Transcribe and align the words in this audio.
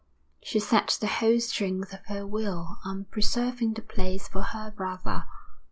She 0.41 0.59
set 0.59 0.97
the 0.99 1.05
whole 1.05 1.39
strength 1.39 1.93
of 1.93 2.03
her 2.07 2.25
will 2.25 2.79
on 2.83 3.05
preserving 3.11 3.73
the 3.75 3.83
place 3.83 4.27
for 4.27 4.41
her 4.41 4.71
brother. 4.71 5.25